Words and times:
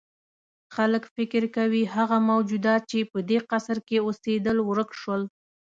خلک 0.75 1.03
فکر 1.15 1.43
کوي 1.57 1.83
هغه 1.95 2.17
موجودات 2.31 2.81
چې 2.91 2.99
په 3.11 3.19
دې 3.29 3.39
قصر 3.49 3.77
کې 3.87 3.97
اوسېدل 4.05 4.57
ورک 4.69 4.89
شول. 5.01 5.21